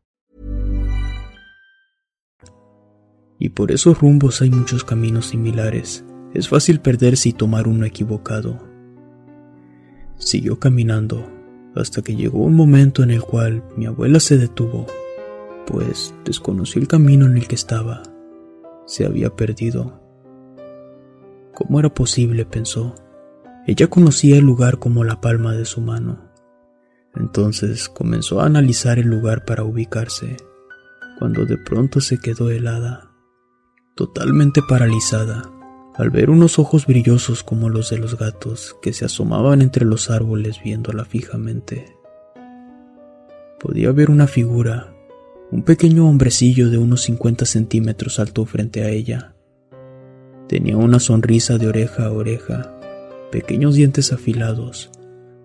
Y 3.41 3.49
por 3.49 3.71
esos 3.71 3.99
rumbos 3.99 4.43
hay 4.43 4.51
muchos 4.51 4.83
caminos 4.83 5.29
similares. 5.29 6.05
Es 6.35 6.47
fácil 6.47 6.79
perderse 6.79 7.29
y 7.29 7.33
tomar 7.33 7.67
uno 7.67 7.87
equivocado. 7.87 8.59
Siguió 10.19 10.59
caminando 10.59 11.27
hasta 11.75 12.03
que 12.03 12.15
llegó 12.15 12.37
un 12.37 12.53
momento 12.53 13.01
en 13.01 13.09
el 13.09 13.23
cual 13.23 13.63
mi 13.75 13.87
abuela 13.87 14.19
se 14.19 14.37
detuvo, 14.37 14.85
pues 15.65 16.13
desconoció 16.23 16.79
el 16.79 16.87
camino 16.87 17.25
en 17.25 17.35
el 17.35 17.47
que 17.47 17.55
estaba. 17.55 18.03
Se 18.85 19.07
había 19.07 19.35
perdido. 19.35 19.99
¿Cómo 21.55 21.79
era 21.79 21.91
posible? 21.91 22.45
pensó. 22.45 22.93
Ella 23.65 23.87
conocía 23.87 24.37
el 24.37 24.45
lugar 24.45 24.77
como 24.77 25.03
la 25.03 25.19
palma 25.19 25.53
de 25.53 25.65
su 25.65 25.81
mano. 25.81 26.29
Entonces 27.15 27.89
comenzó 27.89 28.39
a 28.39 28.45
analizar 28.45 28.99
el 28.99 29.07
lugar 29.07 29.45
para 29.45 29.63
ubicarse, 29.63 30.37
cuando 31.17 31.47
de 31.47 31.57
pronto 31.57 32.01
se 32.01 32.19
quedó 32.19 32.51
helada, 32.51 33.10
totalmente 33.95 34.61
paralizada 34.67 35.51
al 35.95 36.09
ver 36.09 36.29
unos 36.29 36.57
ojos 36.57 36.85
brillosos 36.87 37.43
como 37.43 37.69
los 37.69 37.89
de 37.89 37.97
los 37.97 38.17
gatos 38.17 38.75
que 38.81 38.93
se 38.93 39.05
asomaban 39.05 39.61
entre 39.61 39.85
los 39.85 40.09
árboles 40.09 40.61
viéndola 40.63 41.05
fijamente. 41.05 41.95
Podía 43.59 43.91
ver 43.91 44.09
una 44.09 44.27
figura, 44.27 44.95
un 45.51 45.63
pequeño 45.63 46.07
hombrecillo 46.07 46.69
de 46.69 46.77
unos 46.77 47.01
50 47.01 47.45
centímetros 47.45 48.19
alto 48.19 48.45
frente 48.45 48.83
a 48.83 48.89
ella. 48.89 49.35
Tenía 50.47 50.77
una 50.77 50.99
sonrisa 50.99 51.57
de 51.57 51.67
oreja 51.67 52.05
a 52.05 52.11
oreja, 52.11 52.73
pequeños 53.31 53.75
dientes 53.75 54.11
afilados, 54.11 54.89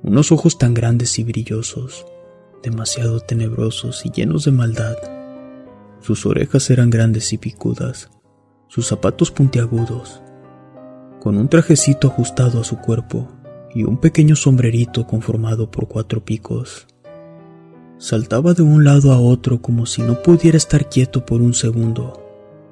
unos 0.02 0.32
ojos 0.32 0.58
tan 0.58 0.72
grandes 0.72 1.18
y 1.18 1.24
brillosos, 1.24 2.06
demasiado 2.62 3.20
tenebrosos 3.20 4.06
y 4.06 4.10
llenos 4.10 4.44
de 4.44 4.52
maldad. 4.52 4.96
Sus 6.00 6.24
orejas 6.24 6.70
eran 6.70 6.88
grandes 6.90 7.32
y 7.32 7.38
picudas, 7.38 8.10
sus 8.68 8.86
zapatos 8.86 9.30
puntiagudos, 9.30 10.22
con 11.20 11.36
un 11.36 11.48
trajecito 11.48 12.08
ajustado 12.08 12.60
a 12.60 12.64
su 12.64 12.78
cuerpo 12.78 13.28
y 13.74 13.84
un 13.84 13.98
pequeño 13.98 14.36
sombrerito 14.36 15.06
conformado 15.06 15.70
por 15.70 15.88
cuatro 15.88 16.24
picos. 16.24 16.86
Saltaba 17.98 18.54
de 18.54 18.62
un 18.62 18.84
lado 18.84 19.12
a 19.12 19.20
otro 19.20 19.60
como 19.62 19.86
si 19.86 20.02
no 20.02 20.22
pudiera 20.22 20.56
estar 20.56 20.88
quieto 20.88 21.26
por 21.26 21.42
un 21.42 21.54
segundo, 21.54 22.22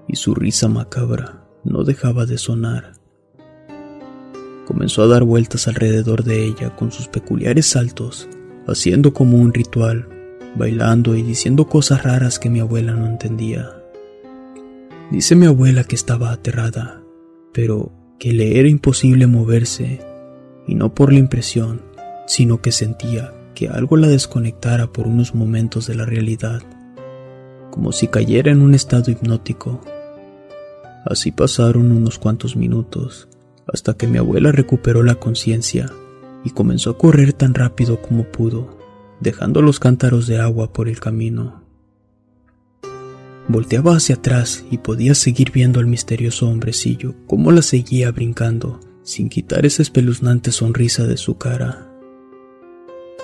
y 0.08 0.16
su 0.16 0.34
risa 0.34 0.68
macabra 0.68 1.44
no 1.62 1.84
dejaba 1.84 2.26
de 2.26 2.38
sonar. 2.38 2.92
Comenzó 4.66 5.02
a 5.02 5.06
dar 5.06 5.24
vueltas 5.24 5.68
alrededor 5.68 6.24
de 6.24 6.44
ella 6.44 6.74
con 6.74 6.90
sus 6.90 7.08
peculiares 7.08 7.66
saltos, 7.66 8.28
haciendo 8.66 9.12
como 9.12 9.36
un 9.38 9.52
ritual, 9.52 10.08
bailando 10.56 11.16
y 11.16 11.22
diciendo 11.22 11.66
cosas 11.66 12.02
raras 12.02 12.38
que 12.38 12.50
mi 12.50 12.60
abuela 12.60 12.92
no 12.92 13.06
entendía. 13.06 13.83
Dice 15.10 15.36
mi 15.36 15.46
abuela 15.46 15.84
que 15.84 15.94
estaba 15.94 16.32
aterrada, 16.32 17.02
pero 17.52 17.92
que 18.18 18.32
le 18.32 18.58
era 18.58 18.68
imposible 18.68 19.26
moverse, 19.26 20.00
y 20.66 20.74
no 20.74 20.94
por 20.94 21.12
la 21.12 21.18
impresión, 21.18 21.82
sino 22.26 22.62
que 22.62 22.72
sentía 22.72 23.34
que 23.54 23.68
algo 23.68 23.96
la 23.96 24.08
desconectara 24.08 24.92
por 24.92 25.06
unos 25.06 25.34
momentos 25.34 25.86
de 25.86 25.94
la 25.94 26.06
realidad, 26.06 26.62
como 27.70 27.92
si 27.92 28.08
cayera 28.08 28.50
en 28.50 28.62
un 28.62 28.74
estado 28.74 29.10
hipnótico. 29.10 29.80
Así 31.04 31.32
pasaron 31.32 31.92
unos 31.92 32.18
cuantos 32.18 32.56
minutos, 32.56 33.28
hasta 33.66 33.94
que 33.94 34.06
mi 34.06 34.18
abuela 34.18 34.52
recuperó 34.52 35.02
la 35.02 35.16
conciencia 35.16 35.90
y 36.44 36.50
comenzó 36.50 36.90
a 36.90 36.98
correr 36.98 37.32
tan 37.34 37.54
rápido 37.54 38.00
como 38.00 38.24
pudo, 38.24 38.78
dejando 39.20 39.60
los 39.60 39.80
cántaros 39.80 40.26
de 40.26 40.40
agua 40.40 40.72
por 40.72 40.88
el 40.88 40.98
camino. 40.98 41.63
Volteaba 43.46 43.94
hacia 43.94 44.14
atrás 44.14 44.64
y 44.70 44.78
podía 44.78 45.14
seguir 45.14 45.52
viendo 45.52 45.78
al 45.78 45.86
misterioso 45.86 46.48
hombrecillo 46.48 47.14
cómo 47.26 47.52
la 47.52 47.60
seguía 47.60 48.10
brincando, 48.10 48.80
sin 49.02 49.28
quitar 49.28 49.66
esa 49.66 49.82
espeluznante 49.82 50.50
sonrisa 50.50 51.06
de 51.06 51.18
su 51.18 51.36
cara. 51.36 51.92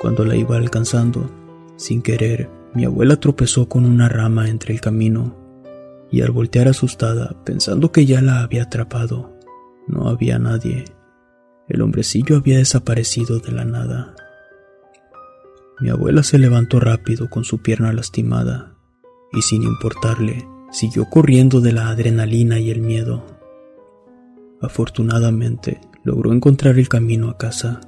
Cuando 0.03 0.27
la 0.27 0.37
iba 0.37 0.59
alcanzando, 0.59 1.31
sin 1.77 2.03
querer, 2.03 2.51
mi 2.75 2.85
abuela 2.85 3.17
tropezó 3.17 3.69
con 3.69 3.87
una 3.87 4.11
rama 4.11 4.51
entre 4.51 4.75
el 4.75 4.83
camino, 4.83 5.37
y 6.11 6.21
al 6.21 6.33
voltear 6.33 6.69
asustada, 6.69 7.43
pensando 7.45 7.91
que 7.91 8.05
ya 8.05 8.21
la 8.21 8.41
había 8.41 8.65
atrapado, 8.65 9.39
no 9.89 10.09
había 10.09 10.39
nadie. 10.39 10.85
El 11.67 11.81
hombrecillo 11.81 12.37
había 12.37 12.59
desaparecido 12.59 13.39
de 13.39 13.53
la 13.53 13.65
nada. 13.65 14.15
Mi 15.81 15.89
abuela 15.89 16.23
se 16.23 16.39
levantó 16.39 16.79
rápido 16.79 17.31
con 17.31 17.45
su 17.45 17.63
pierna 17.63 17.93
lastimada 17.95 18.70
y 19.33 19.43
sin 19.43 19.63
importarle, 19.63 20.47
siguió 20.71 21.09
corriendo 21.09 21.61
de 21.61 21.73
la 21.73 21.89
adrenalina 21.89 22.59
y 22.59 22.71
el 22.71 22.81
miedo. 22.81 23.25
Afortunadamente, 24.61 25.81
logró 26.05 26.33
encontrar 26.33 26.79
el 26.79 26.89
camino 26.89 27.29
a 27.29 27.37
casa, 27.37 27.81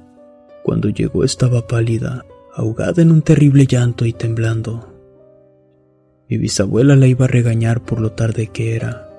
Cuando 0.63 0.87
llegó 0.87 1.25
estaba 1.25 1.67
pálida, 1.67 2.23
ahogada 2.55 3.01
en 3.01 3.11
un 3.11 3.21
terrible 3.21 3.65
llanto 3.67 4.05
y 4.05 4.13
temblando. 4.13 4.93
Mi 6.29 6.37
bisabuela 6.37 6.95
la 6.95 7.05
iba 7.07 7.25
a 7.25 7.27
regañar 7.27 7.83
por 7.83 7.99
lo 7.99 8.13
tarde 8.13 8.47
que 8.47 8.75
era, 8.75 9.09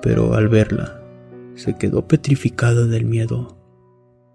pero 0.00 0.32
al 0.32 0.48
verla, 0.48 1.02
se 1.56 1.76
quedó 1.76 2.08
petrificada 2.08 2.86
del 2.86 3.04
miedo. 3.04 3.58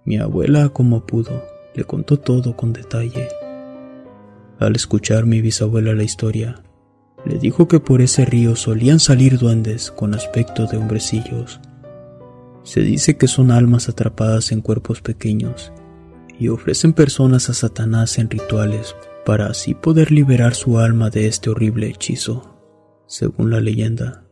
Mi 0.05 0.19
abuela, 0.19 0.69
como 0.69 1.07
pudo, 1.07 1.43
le 1.73 1.85
contó 1.85 2.19
todo 2.19 2.55
con 2.55 2.71
detalle. 2.71 3.29
Al 4.59 4.75
escuchar 4.75 5.25
mi 5.25 5.41
bisabuela 5.41 5.93
la 5.95 6.03
historia, 6.03 6.63
le 7.27 7.37
dijo 7.39 7.67
que 7.67 7.81
por 7.81 8.01
ese 8.01 8.23
río 8.23 8.55
solían 8.55 8.99
salir 8.99 9.37
duendes 9.37 9.91
con 9.91 10.13
aspecto 10.13 10.65
de 10.65 10.77
hombrecillos. 10.77 11.59
Se 12.63 12.79
dice 12.79 13.17
que 13.17 13.27
son 13.27 13.51
almas 13.51 13.89
atrapadas 13.89 14.51
en 14.53 14.61
cuerpos 14.61 15.01
pequeños 15.01 15.73
y 16.39 16.47
ofrecen 16.47 16.93
personas 16.93 17.49
a 17.49 17.53
Satanás 17.53 18.17
en 18.17 18.29
rituales 18.29 18.95
para 19.25 19.47
así 19.47 19.73
poder 19.73 20.11
liberar 20.11 20.55
su 20.55 20.79
alma 20.79 21.09
de 21.09 21.27
este 21.27 21.49
horrible 21.49 21.87
hechizo. 21.87 22.57
Según 23.07 23.51
la 23.51 23.59
leyenda, 23.59 24.23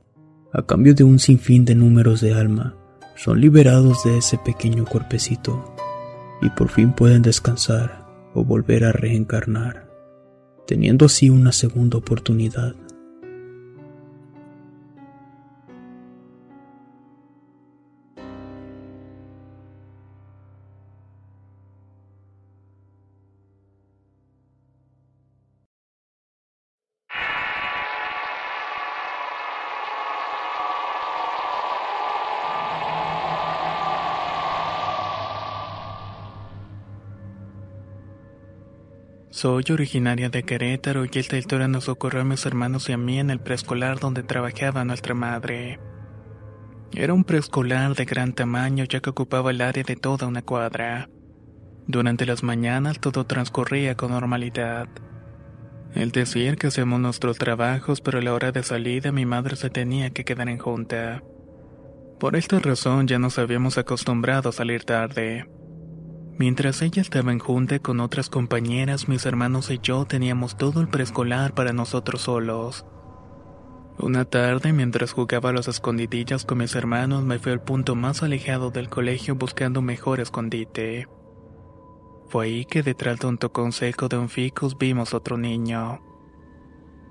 a 0.54 0.66
cambio 0.66 0.94
de 0.94 1.04
un 1.04 1.20
sinfín 1.20 1.66
de 1.66 1.76
números 1.76 2.22
de 2.22 2.34
alma, 2.34 2.78
son 3.18 3.42
liberados 3.42 4.06
de 4.06 4.18
ese 4.18 4.38
pequeño 4.38 4.86
cuerpecito 4.86 5.76
y 6.42 6.50
por 6.50 6.70
fin 6.70 6.94
pueden 6.94 7.22
descansar 7.22 8.06
o 8.34 8.46
volver 8.46 8.86
a 8.86 8.94
reencarnar, 8.94 9.90
teniendo 10.66 11.06
así 11.08 11.30
una 11.30 11.52
segunda 11.52 11.98
oportunidad. 11.98 12.76
Soy 39.46 39.64
originaria 39.70 40.30
de 40.30 40.42
Querétaro 40.42 41.06
y 41.06 41.20
esta 41.20 41.38
historia 41.38 41.68
nos 41.68 41.88
ocurrió 41.88 42.22
a 42.22 42.24
mis 42.24 42.44
hermanos 42.48 42.90
y 42.90 42.94
a 42.94 42.98
mí 42.98 43.20
en 43.20 43.30
el 43.30 43.40
preescolar 43.40 44.00
donde 44.00 44.24
trabajaba 44.24 44.84
nuestra 44.86 45.14
madre. 45.14 45.80
Era 46.96 47.14
un 47.14 47.24
preescolar 47.24 47.94
de 47.94 48.06
gran 48.06 48.34
tamaño 48.34 48.86
ya 48.86 49.02
que 49.02 49.12
ocupaba 49.12 49.52
el 49.52 49.62
área 49.62 49.84
de 49.84 49.96
toda 49.96 50.26
una 50.26 50.42
cuadra. 50.42 51.10
Durante 51.86 52.26
las 52.26 52.42
mañanas 52.42 53.00
todo 53.00 53.28
transcurría 53.28 53.94
con 53.94 54.14
normalidad. 54.14 54.88
El 55.94 56.10
decir 56.10 56.56
que 56.56 56.66
hacemos 56.66 57.00
nuestros 57.00 57.38
trabajos, 57.38 58.02
pero 58.02 58.18
a 58.18 58.24
la 58.24 58.34
hora 58.34 58.52
de 58.52 58.64
salida 58.64 59.12
mi 59.12 59.28
madre 59.28 59.58
se 59.58 59.70
tenía 59.70 60.10
que 60.10 60.26
quedar 60.26 60.50
en 60.50 60.58
junta. 60.58 61.22
Por 62.20 62.36
esta 62.36 62.58
razón 62.58 63.06
ya 63.06 63.20
nos 63.20 63.38
habíamos 63.38 63.78
acostumbrado 63.78 64.50
a 64.50 64.54
salir 64.54 64.86
tarde. 64.86 65.46
Mientras 66.38 66.82
ella 66.82 67.02
estaba 67.02 67.32
en 67.32 67.40
junta 67.40 67.80
con 67.80 68.02
otras 68.02 68.30
compañeras, 68.30 69.08
mis 69.08 69.26
hermanos 69.26 69.72
y 69.72 69.80
yo 69.82 70.04
teníamos 70.04 70.58
todo 70.58 70.82
el 70.82 70.90
preescolar 70.90 71.54
para 71.54 71.72
nosotros 71.72 72.24
solos. 72.24 72.86
Una 73.98 74.26
tarde, 74.26 74.74
mientras 74.74 75.14
jugaba 75.14 75.52
a 75.52 75.54
los 75.54 75.70
escondidillas 75.70 76.44
con 76.44 76.58
mis 76.58 76.76
hermanos, 76.76 77.24
me 77.24 77.40
fui 77.40 77.54
al 77.54 77.62
punto 77.62 77.96
más 77.96 78.22
alejado 78.22 78.70
del 78.70 78.90
colegio 78.90 79.36
buscando 79.36 79.82
mejor 79.82 80.20
escondite. 80.20 81.08
Fue 82.28 82.46
ahí 82.46 82.66
que 82.66 82.84
detrás 82.84 83.20
de 83.20 83.28
un 83.28 83.38
tocón 83.38 83.72
seco 83.72 84.10
de 84.10 84.18
un 84.18 84.28
ficus 84.28 84.78
vimos 84.78 85.14
otro 85.14 85.38
niño. 85.38 86.02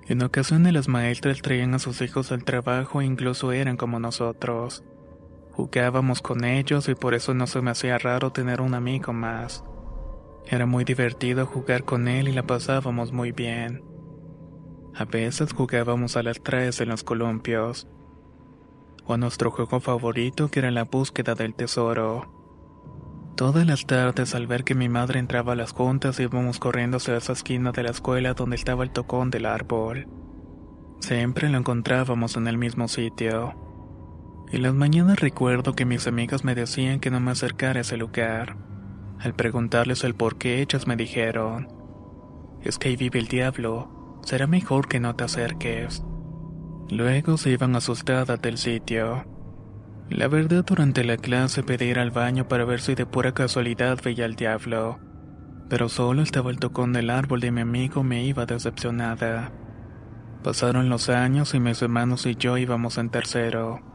En 0.06 0.22
ocasiones 0.22 0.74
las 0.74 0.88
maestras 0.88 1.40
traían 1.40 1.72
a 1.72 1.78
sus 1.78 2.02
hijos 2.02 2.30
al 2.30 2.44
trabajo 2.44 3.00
e 3.00 3.06
incluso 3.06 3.52
eran 3.52 3.78
como 3.78 3.98
nosotros. 3.98 4.84
Jugábamos 5.56 6.20
con 6.20 6.44
ellos 6.44 6.88
y 6.88 6.96
por 6.96 7.14
eso 7.14 7.32
no 7.32 7.46
se 7.46 7.60
me 7.62 7.70
hacía 7.70 7.96
raro 7.98 8.32
tener 8.32 8.60
un 8.60 8.74
amigo 8.74 9.12
más. 9.12 9.64
Era 10.46 10.66
muy 10.66 10.84
divertido 10.84 11.46
jugar 11.46 11.84
con 11.84 12.08
él 12.08 12.28
y 12.28 12.32
la 12.32 12.42
pasábamos 12.42 13.12
muy 13.12 13.32
bien. 13.32 13.82
A 14.94 15.04
veces 15.04 15.52
jugábamos 15.52 16.16
a 16.16 16.22
las 16.22 16.42
tres 16.42 16.80
en 16.80 16.88
los 16.88 17.04
columpios. 17.04 17.88
O 19.06 19.14
a 19.14 19.16
nuestro 19.16 19.50
juego 19.50 19.80
favorito 19.80 20.50
que 20.50 20.58
era 20.58 20.70
la 20.70 20.84
búsqueda 20.84 21.34
del 21.34 21.54
tesoro. 21.54 22.30
Todas 23.36 23.66
las 23.66 23.86
tardes 23.86 24.34
al 24.34 24.46
ver 24.46 24.64
que 24.64 24.74
mi 24.74 24.88
madre 24.88 25.18
entraba 25.18 25.52
a 25.54 25.56
las 25.56 25.72
juntas 25.72 26.20
íbamos 26.20 26.58
corriendo 26.58 26.98
hacia 26.98 27.16
esa 27.16 27.32
esquina 27.32 27.72
de 27.72 27.82
la 27.82 27.90
escuela 27.90 28.34
donde 28.34 28.56
estaba 28.56 28.84
el 28.84 28.90
tocón 28.90 29.30
del 29.30 29.46
árbol. 29.46 30.08
Siempre 31.00 31.48
lo 31.48 31.58
encontrábamos 31.58 32.36
en 32.36 32.46
el 32.46 32.58
mismo 32.58 32.86
sitio. 32.86 33.73
En 34.52 34.62
las 34.62 34.74
mañanas 34.74 35.20
recuerdo 35.20 35.74
que 35.74 35.84
mis 35.84 36.06
amigas 36.06 36.44
me 36.44 36.54
decían 36.54 37.00
que 37.00 37.10
no 37.10 37.18
me 37.18 37.32
acercara 37.32 37.78
a 37.78 37.82
ese 37.82 37.96
lugar. 37.96 38.56
Al 39.18 39.34
preguntarles 39.34 40.04
el 40.04 40.14
por 40.14 40.36
qué, 40.36 40.60
ellas 40.60 40.86
me 40.86 40.96
dijeron, 40.96 41.68
es 42.62 42.78
que 42.78 42.88
ahí 42.88 42.96
vive 42.96 43.18
el 43.18 43.26
diablo, 43.26 44.20
será 44.22 44.46
mejor 44.46 44.86
que 44.86 45.00
no 45.00 45.16
te 45.16 45.24
acerques. 45.24 46.04
Luego 46.90 47.38
se 47.38 47.50
iban 47.50 47.74
asustadas 47.74 48.40
del 48.42 48.58
sitio. 48.58 49.24
La 50.10 50.28
verdad, 50.28 50.64
durante 50.64 51.02
la 51.04 51.16
clase 51.16 51.62
pedí 51.62 51.86
ir 51.86 51.98
al 51.98 52.10
baño 52.10 52.46
para 52.46 52.66
ver 52.66 52.80
si 52.80 52.94
de 52.94 53.06
pura 53.06 53.32
casualidad 53.32 53.98
veía 54.04 54.26
al 54.26 54.36
diablo, 54.36 54.98
pero 55.70 55.88
solo 55.88 56.22
estaba 56.22 56.50
el 56.50 56.58
tocón 56.58 56.92
del 56.92 57.08
árbol 57.08 57.40
de 57.40 57.50
mi 57.50 57.62
amigo 57.62 58.02
me 58.02 58.22
iba 58.22 58.44
decepcionada. 58.44 59.52
Pasaron 60.42 60.90
los 60.90 61.08
años 61.08 61.54
y 61.54 61.60
mis 61.60 61.80
hermanos 61.80 62.26
y 62.26 62.36
yo 62.36 62.58
íbamos 62.58 62.98
en 62.98 63.08
tercero 63.08 63.93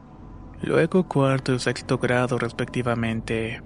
luego 0.62 1.08
cuarto 1.08 1.54
y 1.54 1.60
sexto 1.60 1.98
grado 1.98 2.38
respectivamente. 2.38 3.62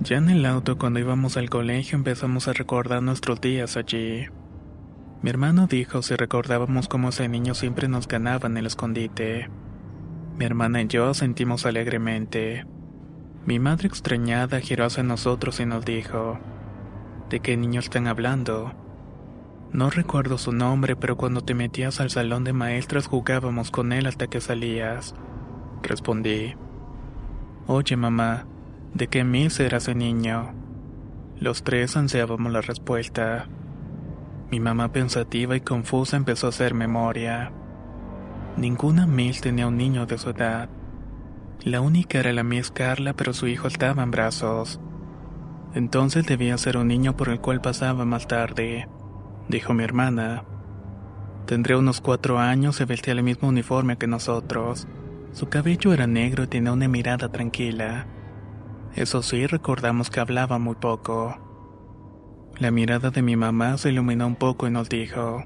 Ya 0.00 0.18
en 0.18 0.30
el 0.30 0.46
auto 0.46 0.78
cuando 0.78 1.00
íbamos 1.00 1.36
al 1.36 1.50
colegio 1.50 1.98
empezamos 1.98 2.46
a 2.46 2.52
recordar 2.52 3.02
nuestros 3.02 3.40
días 3.40 3.76
allí. 3.76 4.26
Mi 5.22 5.30
hermano 5.30 5.66
dijo 5.66 6.02
si 6.02 6.14
recordábamos 6.14 6.86
cómo 6.86 7.08
ese 7.08 7.28
niño 7.28 7.54
siempre 7.54 7.88
nos 7.88 8.06
ganaba 8.06 8.46
en 8.46 8.56
el 8.56 8.66
escondite. 8.66 9.50
Mi 10.36 10.44
hermana 10.44 10.82
y 10.82 10.86
yo 10.86 11.12
sentimos 11.14 11.66
alegremente. 11.66 12.64
Mi 13.44 13.58
madre 13.58 13.88
extrañada 13.88 14.60
giró 14.60 14.84
hacia 14.84 15.02
nosotros 15.02 15.58
y 15.58 15.66
nos 15.66 15.84
dijo, 15.84 16.38
¿de 17.30 17.40
qué 17.40 17.56
niño 17.56 17.80
están 17.80 18.06
hablando? 18.06 18.72
No 19.72 19.90
recuerdo 19.90 20.38
su 20.38 20.52
nombre, 20.52 20.94
pero 20.94 21.16
cuando 21.16 21.40
te 21.40 21.54
metías 21.54 22.00
al 22.00 22.10
salón 22.10 22.44
de 22.44 22.52
maestras 22.52 23.08
jugábamos 23.08 23.72
con 23.72 23.92
él 23.92 24.06
hasta 24.06 24.28
que 24.28 24.40
salías. 24.40 25.14
Respondí. 25.82 26.54
Oye, 27.66 27.96
mamá, 27.96 28.46
¿de 28.94 29.08
qué 29.08 29.24
mis 29.24 29.60
era 29.60 29.78
ese 29.78 29.94
niño? 29.94 30.54
Los 31.40 31.62
tres 31.62 31.96
ansiábamos 31.96 32.52
la 32.52 32.60
respuesta. 32.60 33.46
Mi 34.50 34.60
mamá 34.60 34.92
pensativa 34.92 35.56
y 35.56 35.60
confusa 35.60 36.16
empezó 36.16 36.46
a 36.46 36.50
hacer 36.50 36.74
memoria. 36.74 37.52
Ninguna 38.56 39.06
Miss 39.06 39.40
tenía 39.40 39.68
un 39.68 39.76
niño 39.76 40.06
de 40.06 40.18
su 40.18 40.30
edad. 40.30 40.68
La 41.62 41.80
única 41.80 42.18
era 42.18 42.32
la 42.32 42.42
Miss 42.42 42.70
Carla, 42.70 43.12
pero 43.12 43.32
su 43.32 43.46
hijo 43.46 43.68
estaba 43.68 44.02
en 44.02 44.10
brazos. 44.10 44.80
Entonces 45.74 46.26
debía 46.26 46.56
ser 46.58 46.76
un 46.76 46.88
niño 46.88 47.16
por 47.16 47.28
el 47.28 47.40
cual 47.40 47.60
pasaba 47.60 48.04
más 48.04 48.26
tarde, 48.26 48.88
dijo 49.48 49.74
mi 49.74 49.84
hermana. 49.84 50.44
Tendría 51.46 51.78
unos 51.78 52.00
cuatro 52.00 52.38
años 52.38 52.80
y 52.80 52.84
vestía 52.84 53.12
el 53.12 53.22
mismo 53.22 53.48
uniforme 53.48 53.96
que 53.96 54.06
nosotros. 54.06 54.88
Su 55.32 55.48
cabello 55.48 55.92
era 55.92 56.06
negro 56.06 56.44
y 56.44 56.46
tenía 56.46 56.72
una 56.72 56.88
mirada 56.88 57.30
tranquila. 57.30 58.06
Eso 58.94 59.22
sí, 59.22 59.46
recordamos 59.46 60.10
que 60.10 60.20
hablaba 60.20 60.58
muy 60.58 60.74
poco. 60.74 61.36
La 62.58 62.70
mirada 62.70 63.10
de 63.10 63.22
mi 63.22 63.36
mamá 63.36 63.78
se 63.78 63.90
iluminó 63.90 64.26
un 64.26 64.36
poco 64.36 64.66
y 64.66 64.70
nos 64.70 64.88
dijo, 64.88 65.44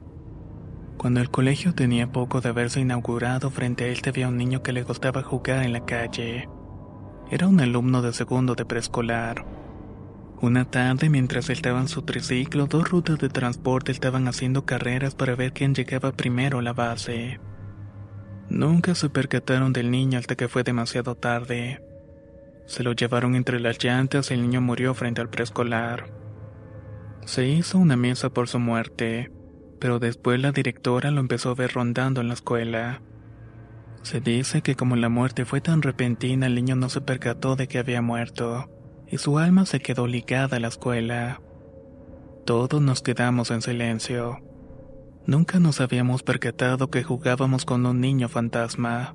cuando 0.96 1.20
el 1.20 1.30
colegio 1.30 1.74
tenía 1.74 2.12
poco 2.12 2.40
de 2.40 2.50
haberse 2.50 2.80
inaugurado, 2.80 3.50
frente 3.50 3.84
a 3.84 3.86
él 3.88 4.00
había 4.06 4.28
un 4.28 4.36
niño 4.36 4.62
que 4.62 4.72
le 4.72 4.84
gustaba 4.84 5.22
jugar 5.22 5.64
en 5.64 5.72
la 5.72 5.84
calle. 5.84 6.48
Era 7.30 7.48
un 7.48 7.60
alumno 7.60 8.02
de 8.02 8.12
segundo 8.12 8.54
de 8.54 8.64
preescolar. 8.64 9.44
Una 10.40 10.64
tarde, 10.64 11.10
mientras 11.10 11.50
estaba 11.50 11.80
en 11.80 11.88
su 11.88 12.02
triciclo, 12.02 12.66
dos 12.66 12.88
rutas 12.88 13.18
de 13.18 13.28
transporte 13.28 13.90
estaban 13.90 14.28
haciendo 14.28 14.64
carreras 14.64 15.14
para 15.14 15.34
ver 15.34 15.52
quién 15.52 15.74
llegaba 15.74 16.12
primero 16.12 16.60
a 16.60 16.62
la 16.62 16.72
base. 16.72 17.40
Nunca 18.52 18.94
se 18.94 19.08
percataron 19.08 19.72
del 19.72 19.90
niño 19.90 20.18
hasta 20.18 20.36
que 20.36 20.46
fue 20.46 20.62
demasiado 20.62 21.14
tarde. 21.14 21.82
Se 22.66 22.82
lo 22.82 22.92
llevaron 22.92 23.34
entre 23.34 23.58
las 23.58 23.82
llantas 23.82 24.30
y 24.30 24.34
el 24.34 24.42
niño 24.42 24.60
murió 24.60 24.92
frente 24.92 25.22
al 25.22 25.30
preescolar. 25.30 26.12
Se 27.24 27.48
hizo 27.48 27.78
una 27.78 27.96
mesa 27.96 28.28
por 28.28 28.48
su 28.48 28.58
muerte, 28.58 29.32
pero 29.80 29.98
después 29.98 30.38
la 30.38 30.52
directora 30.52 31.10
lo 31.10 31.20
empezó 31.20 31.48
a 31.48 31.54
ver 31.54 31.72
rondando 31.72 32.20
en 32.20 32.28
la 32.28 32.34
escuela. 32.34 33.00
Se 34.02 34.20
dice 34.20 34.60
que 34.60 34.76
como 34.76 34.96
la 34.96 35.08
muerte 35.08 35.46
fue 35.46 35.62
tan 35.62 35.80
repentina, 35.80 36.46
el 36.46 36.54
niño 36.54 36.76
no 36.76 36.90
se 36.90 37.00
percató 37.00 37.56
de 37.56 37.68
que 37.68 37.78
había 37.78 38.02
muerto, 38.02 38.68
y 39.08 39.16
su 39.16 39.38
alma 39.38 39.64
se 39.64 39.80
quedó 39.80 40.06
ligada 40.06 40.58
a 40.58 40.60
la 40.60 40.68
escuela. 40.68 41.40
Todos 42.44 42.82
nos 42.82 43.00
quedamos 43.00 43.50
en 43.50 43.62
silencio. 43.62 44.42
Nunca 45.26 45.60
nos 45.60 45.80
habíamos 45.80 46.22
percatado 46.22 46.90
que 46.90 47.04
jugábamos 47.04 47.64
con 47.64 47.86
un 47.86 48.00
niño 48.00 48.28
fantasma. 48.28 49.14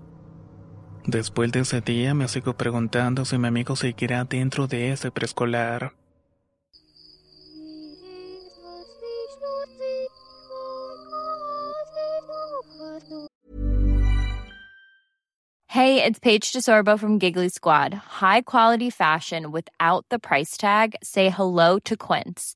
Después 1.06 1.52
de 1.52 1.62
ese 1.62 1.82
día 1.82 2.14
me 2.14 2.28
sigo 2.28 2.56
preguntando 2.56 3.26
si 3.26 3.38
mi 3.38 3.48
amigo 3.48 3.76
seguirá 3.76 4.24
dentro 4.24 4.68
de 4.68 4.92
ese 4.92 5.12
preescolar. 5.12 5.94
Hey, 15.70 16.04
it's 16.04 16.20
Paige 16.20 16.54
DeSorbo 16.54 16.98
from 16.98 17.20
Giggly 17.20 17.50
Squad. 17.50 17.94
High 17.94 18.42
quality 18.42 18.90
fashion 18.90 19.52
without 19.52 20.06
the 20.10 20.18
price 20.18 20.58
tag. 20.58 20.96
Say 21.04 21.30
hello 21.30 21.78
to 21.80 21.96
Quince. 21.96 22.56